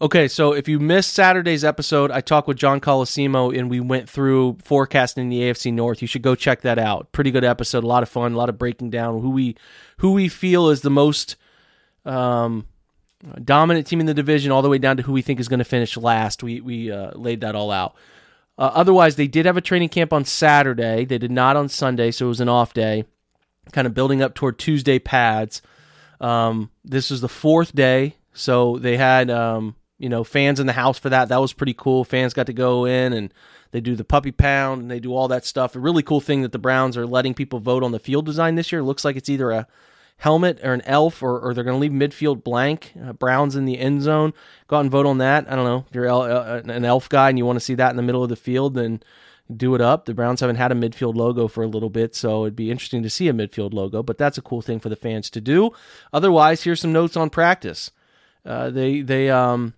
Okay, 0.00 0.28
so 0.28 0.52
if 0.52 0.68
you 0.68 0.78
missed 0.78 1.12
Saturday's 1.12 1.64
episode, 1.64 2.12
I 2.12 2.20
talked 2.20 2.46
with 2.46 2.56
John 2.56 2.80
Colosimo 2.80 3.50
and 3.56 3.68
we 3.68 3.80
went 3.80 4.08
through 4.08 4.58
forecasting 4.62 5.28
the 5.28 5.40
AFC 5.40 5.72
North. 5.72 6.00
You 6.00 6.06
should 6.06 6.22
go 6.22 6.36
check 6.36 6.60
that 6.60 6.78
out. 6.78 7.10
Pretty 7.10 7.32
good 7.32 7.42
episode, 7.42 7.82
a 7.82 7.86
lot 7.88 8.04
of 8.04 8.08
fun, 8.08 8.32
a 8.32 8.36
lot 8.36 8.48
of 8.48 8.58
breaking 8.58 8.90
down 8.90 9.20
who 9.20 9.30
we 9.30 9.56
who 9.96 10.12
we 10.12 10.28
feel 10.28 10.68
is 10.68 10.82
the 10.82 10.90
most 10.90 11.34
um, 12.04 12.68
dominant 13.42 13.88
team 13.88 13.98
in 13.98 14.06
the 14.06 14.14
division, 14.14 14.52
all 14.52 14.62
the 14.62 14.68
way 14.68 14.78
down 14.78 14.98
to 14.98 15.02
who 15.02 15.12
we 15.12 15.22
think 15.22 15.40
is 15.40 15.48
going 15.48 15.58
to 15.58 15.64
finish 15.64 15.96
last. 15.96 16.44
We 16.44 16.60
we 16.60 16.92
uh, 16.92 17.10
laid 17.18 17.40
that 17.40 17.56
all 17.56 17.72
out. 17.72 17.96
Uh, 18.56 18.70
otherwise, 18.74 19.16
they 19.16 19.26
did 19.26 19.46
have 19.46 19.56
a 19.56 19.60
training 19.60 19.88
camp 19.88 20.12
on 20.12 20.24
Saturday. 20.24 21.06
They 21.06 21.18
did 21.18 21.32
not 21.32 21.56
on 21.56 21.68
Sunday, 21.68 22.12
so 22.12 22.26
it 22.26 22.28
was 22.28 22.40
an 22.40 22.48
off 22.48 22.72
day. 22.72 23.04
Kind 23.72 23.88
of 23.88 23.94
building 23.94 24.22
up 24.22 24.36
toward 24.36 24.60
Tuesday 24.60 25.00
pads. 25.00 25.60
Um, 26.20 26.70
this 26.84 27.10
was 27.10 27.20
the 27.20 27.28
fourth 27.28 27.74
day, 27.74 28.14
so 28.32 28.78
they 28.78 28.96
had 28.96 29.30
um, 29.30 29.74
you 29.98 30.08
know, 30.08 30.24
fans 30.24 30.60
in 30.60 30.66
the 30.66 30.72
house 30.72 30.98
for 30.98 31.10
that. 31.10 31.28
That 31.28 31.40
was 31.40 31.52
pretty 31.52 31.74
cool. 31.74 32.04
Fans 32.04 32.34
got 32.34 32.46
to 32.46 32.52
go 32.52 32.84
in 32.84 33.12
and 33.12 33.32
they 33.70 33.80
do 33.80 33.96
the 33.96 34.04
puppy 34.04 34.32
pound 34.32 34.82
and 34.82 34.90
they 34.90 35.00
do 35.00 35.14
all 35.14 35.28
that 35.28 35.44
stuff. 35.44 35.74
A 35.74 35.80
really 35.80 36.02
cool 36.02 36.20
thing 36.20 36.42
that 36.42 36.52
the 36.52 36.58
Browns 36.58 36.96
are 36.96 37.06
letting 37.06 37.34
people 37.34 37.60
vote 37.60 37.82
on 37.82 37.92
the 37.92 37.98
field 37.98 38.24
design 38.24 38.54
this 38.54 38.72
year. 38.72 38.80
It 38.80 38.84
looks 38.84 39.04
like 39.04 39.16
it's 39.16 39.28
either 39.28 39.50
a 39.50 39.66
helmet 40.18 40.58
or 40.64 40.72
an 40.72 40.82
elf, 40.82 41.22
or, 41.22 41.38
or 41.38 41.54
they're 41.54 41.64
going 41.64 41.76
to 41.76 41.80
leave 41.80 41.92
midfield 41.92 42.42
blank. 42.42 42.92
Uh, 43.00 43.12
Browns 43.12 43.56
in 43.56 43.66
the 43.66 43.78
end 43.78 44.02
zone. 44.02 44.32
Go 44.66 44.76
out 44.76 44.80
and 44.80 44.90
vote 44.90 45.06
on 45.06 45.18
that. 45.18 45.50
I 45.50 45.54
don't 45.54 45.64
know. 45.64 45.84
If 45.88 45.94
you're 45.94 46.08
uh, 46.08 46.60
an 46.64 46.84
elf 46.84 47.08
guy 47.08 47.28
and 47.28 47.38
you 47.38 47.46
want 47.46 47.56
to 47.56 47.64
see 47.64 47.74
that 47.74 47.90
in 47.90 47.96
the 47.96 48.02
middle 48.02 48.22
of 48.22 48.28
the 48.28 48.36
field, 48.36 48.74
then 48.74 49.00
do 49.54 49.74
it 49.74 49.80
up. 49.80 50.04
The 50.04 50.14
Browns 50.14 50.40
haven't 50.40 50.56
had 50.56 50.72
a 50.72 50.74
midfield 50.74 51.14
logo 51.14 51.48
for 51.48 51.62
a 51.62 51.68
little 51.68 51.88
bit, 51.88 52.14
so 52.14 52.44
it'd 52.44 52.56
be 52.56 52.70
interesting 52.70 53.02
to 53.02 53.10
see 53.10 53.28
a 53.28 53.32
midfield 53.32 53.72
logo, 53.72 54.02
but 54.02 54.18
that's 54.18 54.38
a 54.38 54.42
cool 54.42 54.60
thing 54.60 54.80
for 54.80 54.88
the 54.88 54.96
fans 54.96 55.30
to 55.30 55.40
do. 55.40 55.70
Otherwise, 56.12 56.64
here's 56.64 56.80
some 56.80 56.92
notes 56.92 57.16
on 57.16 57.30
practice. 57.30 57.90
Uh, 58.44 58.70
they 58.70 59.00
they 59.00 59.30
um 59.30 59.74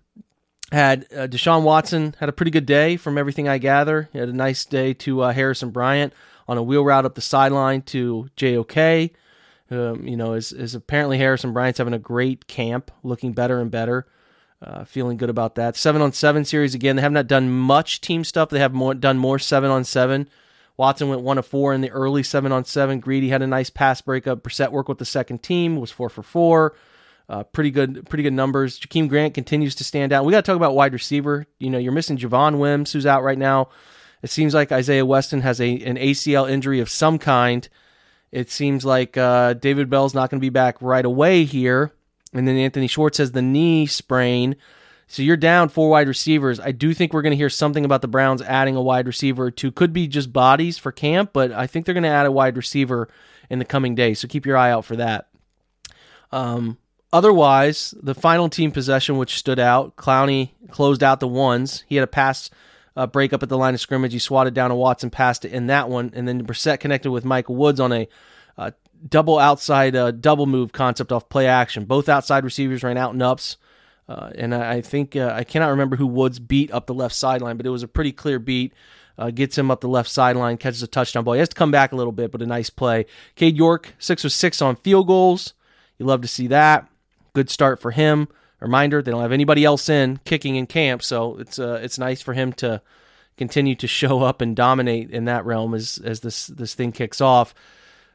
had 0.71 1.05
uh, 1.11 1.27
Deshaun 1.27 1.63
Watson 1.63 2.15
had 2.19 2.29
a 2.29 2.33
pretty 2.33 2.51
good 2.51 2.65
day 2.65 2.97
from 2.97 3.17
everything 3.17 3.47
I 3.47 3.57
gather. 3.57 4.09
He 4.13 4.19
had 4.19 4.29
a 4.29 4.33
nice 4.33 4.65
day 4.65 4.93
to 4.95 5.21
uh, 5.21 5.33
Harrison 5.33 5.69
Bryant 5.71 6.13
on 6.47 6.57
a 6.57 6.63
wheel 6.63 6.83
route 6.83 7.05
up 7.05 7.15
the 7.15 7.21
sideline 7.21 7.81
to 7.83 8.29
JOK. 8.35 9.11
Um, 9.69 10.05
you 10.05 10.17
know, 10.17 10.33
is, 10.33 10.51
is 10.51 10.75
apparently 10.75 11.17
Harrison 11.17 11.53
Bryant's 11.53 11.77
having 11.77 11.93
a 11.93 11.99
great 11.99 12.47
camp, 12.47 12.91
looking 13.03 13.31
better 13.31 13.59
and 13.59 13.71
better. 13.71 14.05
Uh, 14.61 14.83
feeling 14.83 15.17
good 15.17 15.29
about 15.29 15.55
that. 15.55 15.75
Seven 15.75 16.01
on 16.01 16.13
seven 16.13 16.45
series 16.45 16.75
again. 16.75 16.95
They 16.95 17.01
have 17.01 17.11
not 17.11 17.25
done 17.25 17.49
much 17.49 17.99
team 17.99 18.23
stuff. 18.23 18.49
They 18.49 18.59
have 18.59 18.73
more, 18.73 18.93
done 18.93 19.17
more 19.17 19.39
seven 19.39 19.71
on 19.71 19.83
seven. 19.83 20.29
Watson 20.77 21.09
went 21.09 21.21
one 21.21 21.37
of 21.37 21.47
four 21.47 21.73
in 21.73 21.81
the 21.81 21.89
early 21.89 22.21
seven 22.21 22.51
on 22.51 22.65
seven. 22.65 22.99
Greedy 22.99 23.29
had 23.29 23.41
a 23.41 23.47
nice 23.47 23.71
pass 23.71 24.01
breakup. 24.01 24.43
Brissett 24.43 24.71
worked 24.71 24.89
with 24.89 24.99
the 24.99 25.05
second 25.05 25.41
team, 25.41 25.77
was 25.77 25.89
four 25.89 26.09
for 26.09 26.21
four. 26.21 26.75
Uh, 27.31 27.43
pretty 27.43 27.71
good, 27.71 28.05
pretty 28.09 28.23
good 28.23 28.33
numbers. 28.33 28.77
Jakeem 28.77 29.07
Grant 29.07 29.33
continues 29.33 29.75
to 29.75 29.85
stand 29.85 30.11
out. 30.11 30.25
We 30.25 30.33
got 30.33 30.43
to 30.43 30.51
talk 30.51 30.57
about 30.57 30.75
wide 30.75 30.91
receiver. 30.91 31.47
You 31.59 31.69
know, 31.69 31.77
you're 31.77 31.93
missing 31.93 32.17
Javon 32.17 32.57
Wims, 32.57 32.91
who's 32.91 33.05
out 33.05 33.23
right 33.23 33.37
now. 33.37 33.69
It 34.21 34.29
seems 34.29 34.53
like 34.53 34.73
Isaiah 34.73 35.05
Weston 35.05 35.39
has 35.39 35.61
a 35.61 35.81
an 35.83 35.95
ACL 35.95 36.51
injury 36.51 36.81
of 36.81 36.89
some 36.89 37.17
kind. 37.17 37.69
It 38.33 38.51
seems 38.51 38.83
like 38.83 39.15
uh, 39.15 39.53
David 39.53 39.89
Bell's 39.89 40.13
not 40.13 40.29
going 40.29 40.41
to 40.41 40.45
be 40.45 40.49
back 40.49 40.81
right 40.81 41.05
away 41.05 41.45
here, 41.45 41.93
and 42.33 42.45
then 42.45 42.57
Anthony 42.57 42.87
Schwartz 42.87 43.19
has 43.19 43.31
the 43.31 43.41
knee 43.41 43.85
sprain. 43.85 44.57
So 45.07 45.21
you're 45.21 45.37
down 45.37 45.69
four 45.69 45.89
wide 45.89 46.09
receivers. 46.09 46.59
I 46.59 46.73
do 46.73 46.93
think 46.93 47.13
we're 47.13 47.21
going 47.21 47.31
to 47.31 47.37
hear 47.37 47.49
something 47.49 47.85
about 47.85 48.01
the 48.01 48.09
Browns 48.09 48.41
adding 48.41 48.75
a 48.75 48.81
wide 48.81 49.07
receiver 49.07 49.49
to. 49.51 49.71
Could 49.71 49.93
be 49.93 50.05
just 50.09 50.33
bodies 50.33 50.77
for 50.77 50.91
camp, 50.91 51.31
but 51.31 51.53
I 51.53 51.65
think 51.65 51.85
they're 51.85 51.93
going 51.93 52.03
to 52.03 52.09
add 52.09 52.25
a 52.25 52.31
wide 52.31 52.57
receiver 52.57 53.07
in 53.49 53.59
the 53.59 53.65
coming 53.65 53.95
days. 53.95 54.19
So 54.19 54.27
keep 54.27 54.45
your 54.45 54.57
eye 54.57 54.71
out 54.71 54.83
for 54.83 54.97
that. 54.97 55.29
Um, 56.33 56.77
Otherwise, 57.13 57.93
the 58.01 58.15
final 58.15 58.47
team 58.47 58.71
possession, 58.71 59.17
which 59.17 59.37
stood 59.37 59.59
out, 59.59 59.97
Clowney 59.97 60.51
closed 60.69 61.03
out 61.03 61.19
the 61.19 61.27
ones. 61.27 61.83
He 61.87 61.95
had 61.95 62.03
a 62.03 62.07
pass 62.07 62.49
uh, 62.95 63.05
break 63.05 63.33
up 63.33 63.43
at 63.43 63.49
the 63.49 63.57
line 63.57 63.73
of 63.73 63.81
scrimmage. 63.81 64.13
He 64.13 64.19
swatted 64.19 64.53
down 64.53 64.71
a 64.71 64.75
Watson, 64.75 65.09
passed 65.09 65.43
it 65.43 65.51
in 65.51 65.67
that 65.67 65.89
one, 65.89 66.11
and 66.13 66.27
then 66.27 66.45
Brissett 66.45 66.79
connected 66.79 67.11
with 67.11 67.25
Michael 67.25 67.55
Woods 67.55 67.81
on 67.81 67.91
a 67.91 68.07
uh, 68.57 68.71
double 69.07 69.39
outside 69.39 69.95
uh, 69.95 70.11
double 70.11 70.45
move 70.45 70.71
concept 70.71 71.11
off 71.11 71.27
play 71.27 71.47
action. 71.47 71.83
Both 71.83 72.07
outside 72.07 72.45
receivers 72.45 72.83
ran 72.83 72.97
out 72.97 73.13
and 73.13 73.21
ups. 73.21 73.57
Uh, 74.07 74.31
and 74.35 74.55
I, 74.55 74.75
I 74.75 74.81
think 74.81 75.15
uh, 75.15 75.33
I 75.33 75.43
cannot 75.43 75.69
remember 75.69 75.95
who 75.97 76.07
Woods 76.07 76.39
beat 76.39 76.71
up 76.71 76.85
the 76.85 76.93
left 76.93 77.15
sideline, 77.15 77.57
but 77.57 77.65
it 77.65 77.69
was 77.69 77.83
a 77.83 77.87
pretty 77.87 78.11
clear 78.11 78.39
beat. 78.39 78.73
Uh, 79.17 79.29
gets 79.29 79.57
him 79.57 79.69
up 79.69 79.81
the 79.81 79.89
left 79.89 80.09
sideline, 80.09 80.57
catches 80.57 80.81
a 80.81 80.87
touchdown 80.87 81.23
ball. 81.23 81.33
He 81.33 81.39
has 81.39 81.49
to 81.49 81.55
come 81.55 81.69
back 81.69 81.91
a 81.91 81.95
little 81.95 82.13
bit, 82.13 82.31
but 82.31 82.41
a 82.41 82.45
nice 82.45 82.69
play. 82.69 83.05
Cade 83.35 83.55
York, 83.55 83.93
six 83.99 84.25
or 84.25 84.29
six 84.29 84.61
on 84.61 84.77
field 84.77 85.07
goals. 85.07 85.53
You 85.99 86.05
love 86.05 86.21
to 86.21 86.27
see 86.27 86.47
that 86.47 86.90
good 87.33 87.49
start 87.49 87.79
for 87.79 87.91
him. 87.91 88.27
Reminder: 88.59 89.01
they 89.01 89.11
don't 89.11 89.21
have 89.21 89.31
anybody 89.31 89.65
else 89.65 89.89
in 89.89 90.19
kicking 90.23 90.55
in 90.55 90.67
camp, 90.67 91.01
so 91.03 91.37
it's 91.37 91.57
uh, 91.59 91.79
it's 91.81 91.97
nice 91.97 92.21
for 92.21 92.33
him 92.33 92.53
to 92.53 92.81
continue 93.37 93.75
to 93.75 93.87
show 93.87 94.21
up 94.21 94.41
and 94.41 94.55
dominate 94.55 95.09
in 95.09 95.25
that 95.25 95.45
realm 95.45 95.73
as 95.73 95.99
as 96.03 96.19
this 96.19 96.47
this 96.47 96.73
thing 96.75 96.91
kicks 96.91 97.21
off. 97.21 97.53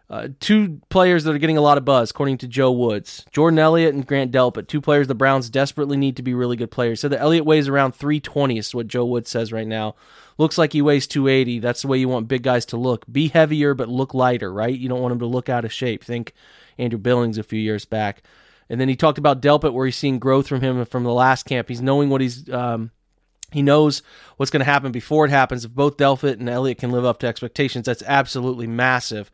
Uh, 0.08 0.28
two 0.38 0.80
players 0.88 1.25
that 1.25 1.35
are 1.35 1.38
getting 1.38 1.56
a 1.56 1.62
lot 1.62 1.78
of 1.78 1.85
buzz, 1.85 2.12
according 2.12 2.38
to 2.38 2.46
Joe 2.46 2.70
Woods, 2.70 3.26
Jordan 3.32 3.58
Elliott 3.58 3.92
and 3.92 4.06
Grant 4.06 4.30
Delpit. 4.30 4.68
Two 4.68 4.80
players 4.80 5.08
the 5.08 5.16
Browns 5.16 5.50
desperately 5.50 5.96
need 5.96 6.14
to 6.16 6.23
be 6.23 6.32
really 6.32 6.54
good 6.54 6.70
players. 6.70 7.00
So 7.00 7.08
the 7.08 7.18
Elliott 7.18 7.44
weighs 7.44 7.66
around 7.66 7.96
320 7.96 8.56
is 8.56 8.73
what 8.73 8.87
Joe 8.87 9.04
Woods 9.04 9.28
says 9.28 9.52
right 9.52 9.66
now. 9.66 9.96
Looks 10.38 10.58
like 10.58 10.73
he 10.73 10.82
weighs 10.82 11.08
280. 11.08 11.58
That's 11.58 11.82
the 11.82 11.88
way 11.88 11.99
you 11.99 12.08
want 12.08 12.28
big 12.28 12.44
guys 12.44 12.66
to 12.66 12.76
look. 12.76 13.04
Be 13.11 13.28
heavier 13.28 13.75
but 13.75 13.88
look 13.88 14.14
lighter, 14.14 14.52
right? 14.52 14.78
You 14.78 14.88
don't 14.88 15.02
want 15.02 15.11
him 15.11 15.18
to 15.18 15.26
look 15.26 15.49
out 15.49 15.64
of 15.64 15.73
shape. 15.73 16.04
Think 16.04 16.35
Andrew 16.78 17.00
Billings 17.00 17.37
a 17.37 17.42
few 17.42 17.58
years 17.58 17.85
back. 17.85 18.23
And 18.68 18.80
then 18.80 18.88
he 18.88 18.96
talked 18.96 19.18
about 19.18 19.42
Delpit, 19.42 19.73
where 19.73 19.87
he's 19.87 19.96
seeing 19.96 20.18
growth 20.18 20.49
from 20.49 20.61
him 20.61 20.85
from 20.87 21.04
the 21.04 21.12
last 21.12 21.44
camp. 21.44 21.68
He's 21.68 21.80
knowing 21.80 22.08
what 22.11 22.20
he's 22.20 22.49
um, 22.50 22.90
he 23.52 23.62
knows 23.62 24.02
what's 24.37 24.50
going 24.50 24.61
to 24.61 24.70
happen 24.70 24.92
before 24.92 25.25
it 25.25 25.30
happens. 25.30 25.64
If 25.64 25.73
both 25.73 25.96
Delpit 25.96 26.40
and 26.40 26.49
Elliott 26.49 26.78
can 26.78 26.90
live 26.90 27.04
up 27.04 27.20
to 27.20 27.26
expectations, 27.26 27.87
that's 27.87 28.02
absolutely 28.02 28.66
massive 28.66 29.30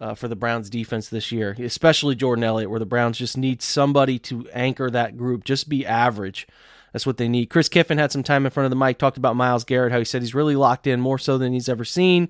uh, 0.00 0.14
for 0.14 0.28
the 0.28 0.36
Browns 0.36 0.68
defense 0.68 1.08
this 1.08 1.32
year, 1.32 1.56
especially 1.58 2.14
Jordan 2.14 2.44
Elliott, 2.44 2.70
where 2.70 2.80
the 2.80 2.86
Browns 2.86 3.18
just 3.18 3.38
need 3.38 3.62
somebody 3.62 4.18
to 4.20 4.48
anchor 4.50 4.90
that 4.90 5.16
group, 5.16 5.44
just 5.44 5.68
be 5.68 5.86
average. 5.86 6.46
That's 6.92 7.06
what 7.06 7.16
they 7.16 7.28
need. 7.28 7.46
Chris 7.50 7.68
Kiffin 7.68 7.98
had 7.98 8.12
some 8.12 8.22
time 8.22 8.44
in 8.44 8.52
front 8.52 8.66
of 8.66 8.70
the 8.70 8.76
mic, 8.76 8.98
talked 8.98 9.16
about 9.16 9.34
Myles 9.34 9.64
Garrett, 9.64 9.92
how 9.92 9.98
he 9.98 10.04
said 10.04 10.22
he's 10.22 10.34
really 10.34 10.56
locked 10.56 10.86
in 10.86 11.00
more 11.00 11.18
so 11.18 11.38
than 11.38 11.52
he's 11.52 11.68
ever 11.68 11.84
seen. 11.84 12.28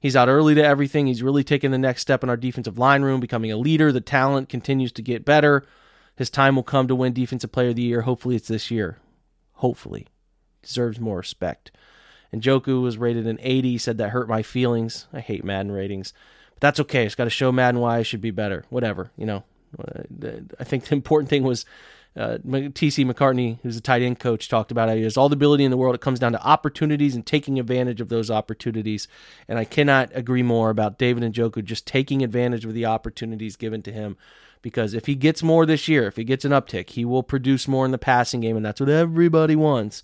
He's 0.00 0.16
out 0.16 0.28
early 0.28 0.54
to 0.54 0.64
everything. 0.64 1.06
He's 1.06 1.22
really 1.22 1.44
taking 1.44 1.72
the 1.72 1.78
next 1.78 2.02
step 2.02 2.22
in 2.22 2.30
our 2.30 2.36
defensive 2.36 2.78
line 2.78 3.02
room, 3.02 3.20
becoming 3.20 3.52
a 3.52 3.56
leader. 3.56 3.90
The 3.90 4.00
talent 4.00 4.48
continues 4.48 4.92
to 4.92 5.02
get 5.02 5.24
better. 5.24 5.66
His 6.18 6.30
time 6.30 6.56
will 6.56 6.64
come 6.64 6.88
to 6.88 6.96
win 6.96 7.12
Defensive 7.12 7.52
Player 7.52 7.68
of 7.68 7.76
the 7.76 7.82
Year. 7.82 8.00
Hopefully, 8.00 8.34
it's 8.34 8.48
this 8.48 8.72
year. 8.72 8.98
Hopefully. 9.52 10.08
Deserves 10.62 10.98
more 10.98 11.18
respect. 11.18 11.70
And 12.32 12.42
Njoku 12.42 12.82
was 12.82 12.98
rated 12.98 13.28
an 13.28 13.38
80. 13.40 13.78
Said 13.78 13.98
that 13.98 14.08
hurt 14.08 14.28
my 14.28 14.42
feelings. 14.42 15.06
I 15.12 15.20
hate 15.20 15.44
Madden 15.44 15.70
ratings. 15.70 16.12
But 16.54 16.60
that's 16.60 16.80
okay. 16.80 17.06
It's 17.06 17.14
got 17.14 17.24
to 17.24 17.30
show 17.30 17.52
Madden 17.52 17.80
why 17.80 17.98
I 17.98 18.02
should 18.02 18.20
be 18.20 18.32
better. 18.32 18.64
Whatever. 18.68 19.12
You 19.16 19.26
know, 19.26 19.44
I 20.58 20.64
think 20.64 20.86
the 20.86 20.94
important 20.96 21.30
thing 21.30 21.44
was 21.44 21.64
uh, 22.16 22.38
TC 22.44 23.08
McCartney, 23.08 23.60
who's 23.62 23.76
a 23.76 23.80
tight 23.80 24.02
end 24.02 24.18
coach, 24.18 24.48
talked 24.48 24.72
about 24.72 24.88
how 24.88 24.96
he 24.96 25.04
has 25.04 25.16
all 25.16 25.28
the 25.28 25.36
ability 25.36 25.62
in 25.62 25.70
the 25.70 25.76
world. 25.76 25.94
It 25.94 26.00
comes 26.00 26.18
down 26.18 26.32
to 26.32 26.42
opportunities 26.42 27.14
and 27.14 27.24
taking 27.24 27.60
advantage 27.60 28.00
of 28.00 28.08
those 28.08 28.28
opportunities. 28.28 29.06
And 29.46 29.56
I 29.56 29.64
cannot 29.64 30.10
agree 30.14 30.42
more 30.42 30.70
about 30.70 30.98
David 30.98 31.22
Njoku 31.22 31.62
just 31.62 31.86
taking 31.86 32.24
advantage 32.24 32.64
of 32.64 32.74
the 32.74 32.86
opportunities 32.86 33.54
given 33.54 33.82
to 33.82 33.92
him 33.92 34.16
because 34.62 34.94
if 34.94 35.06
he 35.06 35.14
gets 35.14 35.42
more 35.42 35.66
this 35.66 35.88
year, 35.88 36.06
if 36.06 36.16
he 36.16 36.24
gets 36.24 36.44
an 36.44 36.52
uptick, 36.52 36.90
he 36.90 37.04
will 37.04 37.22
produce 37.22 37.68
more 37.68 37.84
in 37.84 37.92
the 37.92 37.98
passing 37.98 38.40
game, 38.40 38.56
and 38.56 38.64
that's 38.64 38.80
what 38.80 38.88
everybody 38.88 39.56
wants. 39.56 40.02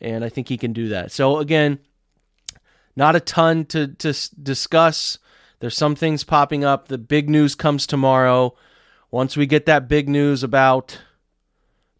And 0.00 0.24
I 0.24 0.28
think 0.28 0.48
he 0.48 0.58
can 0.58 0.72
do 0.72 0.88
that. 0.88 1.12
So 1.12 1.38
again, 1.38 1.78
not 2.96 3.16
a 3.16 3.20
ton 3.20 3.64
to 3.66 3.88
to 3.88 4.14
discuss. 4.42 5.18
There's 5.60 5.76
some 5.76 5.94
things 5.94 6.24
popping 6.24 6.64
up. 6.64 6.88
The 6.88 6.98
big 6.98 7.30
news 7.30 7.54
comes 7.54 7.86
tomorrow. 7.86 8.56
Once 9.10 9.36
we 9.36 9.46
get 9.46 9.66
that 9.66 9.88
big 9.88 10.08
news 10.08 10.42
about 10.42 10.98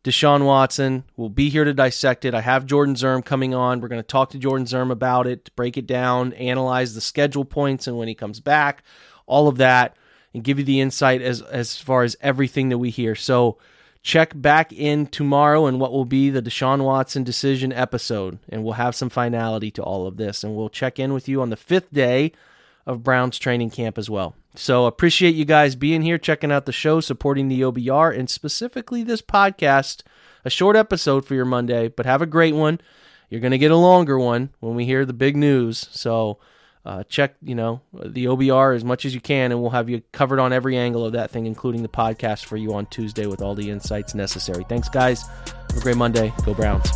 Deshaun 0.02 0.44
Watson, 0.44 1.04
we'll 1.16 1.28
be 1.28 1.48
here 1.48 1.64
to 1.64 1.72
dissect 1.72 2.24
it. 2.24 2.34
I 2.34 2.40
have 2.40 2.66
Jordan 2.66 2.96
Zirm 2.96 3.24
coming 3.24 3.54
on. 3.54 3.80
We're 3.80 3.88
going 3.88 4.02
to 4.02 4.06
talk 4.06 4.30
to 4.30 4.38
Jordan 4.38 4.66
Zirm 4.66 4.90
about 4.90 5.28
it, 5.28 5.54
break 5.54 5.76
it 5.76 5.86
down, 5.86 6.32
analyze 6.32 6.94
the 6.94 7.00
schedule 7.00 7.44
points 7.44 7.86
and 7.86 7.96
when 7.96 8.08
he 8.08 8.14
comes 8.14 8.40
back, 8.40 8.82
all 9.26 9.46
of 9.46 9.58
that 9.58 9.96
and 10.34 10.44
give 10.44 10.58
you 10.58 10.64
the 10.64 10.80
insight 10.80 11.22
as 11.22 11.42
as 11.42 11.78
far 11.78 12.02
as 12.02 12.16
everything 12.20 12.68
that 12.70 12.78
we 12.78 12.90
hear. 12.90 13.14
So 13.14 13.58
check 14.02 14.32
back 14.34 14.72
in 14.72 15.06
tomorrow 15.06 15.66
and 15.66 15.78
what 15.78 15.92
will 15.92 16.04
be 16.04 16.30
the 16.30 16.42
Deshaun 16.42 16.84
Watson 16.84 17.24
decision 17.24 17.72
episode, 17.72 18.38
and 18.48 18.64
we'll 18.64 18.74
have 18.74 18.94
some 18.94 19.10
finality 19.10 19.70
to 19.72 19.82
all 19.82 20.06
of 20.06 20.16
this, 20.16 20.42
and 20.42 20.56
we'll 20.56 20.68
check 20.68 20.98
in 20.98 21.12
with 21.12 21.28
you 21.28 21.40
on 21.40 21.50
the 21.50 21.56
fifth 21.56 21.92
day 21.92 22.32
of 22.84 23.04
Browns 23.04 23.38
training 23.38 23.70
camp 23.70 23.96
as 23.96 24.10
well. 24.10 24.34
So 24.54 24.86
appreciate 24.86 25.34
you 25.34 25.44
guys 25.44 25.76
being 25.76 26.02
here, 26.02 26.18
checking 26.18 26.52
out 26.52 26.66
the 26.66 26.72
show, 26.72 27.00
supporting 27.00 27.48
the 27.48 27.62
OBR, 27.62 28.18
and 28.18 28.28
specifically 28.28 29.02
this 29.02 29.22
podcast. 29.22 30.02
A 30.44 30.50
short 30.50 30.76
episode 30.76 31.24
for 31.24 31.34
your 31.34 31.44
Monday, 31.44 31.88
but 31.88 32.04
have 32.04 32.20
a 32.20 32.26
great 32.26 32.54
one. 32.54 32.80
You're 33.30 33.40
going 33.40 33.52
to 33.52 33.58
get 33.58 33.70
a 33.70 33.76
longer 33.76 34.18
one 34.18 34.50
when 34.60 34.74
we 34.74 34.84
hear 34.84 35.06
the 35.06 35.12
big 35.12 35.36
news. 35.36 35.88
So 35.92 36.38
uh, 36.84 37.04
check 37.04 37.34
you 37.42 37.54
know 37.54 37.80
the 37.92 38.24
OBR 38.26 38.74
as 38.74 38.84
much 38.84 39.04
as 39.04 39.14
you 39.14 39.20
can, 39.20 39.52
and 39.52 39.60
we'll 39.60 39.70
have 39.70 39.88
you 39.88 40.02
covered 40.12 40.40
on 40.40 40.52
every 40.52 40.76
angle 40.76 41.04
of 41.04 41.12
that 41.12 41.30
thing, 41.30 41.46
including 41.46 41.82
the 41.82 41.88
podcast 41.88 42.44
for 42.44 42.56
you 42.56 42.74
on 42.74 42.86
Tuesday 42.86 43.26
with 43.26 43.40
all 43.40 43.54
the 43.54 43.70
insights 43.70 44.14
necessary. 44.14 44.64
Thanks, 44.68 44.88
guys. 44.88 45.22
Have 45.22 45.76
a 45.76 45.80
great 45.80 45.96
Monday. 45.96 46.32
Go 46.44 46.54
Browns. 46.54 46.88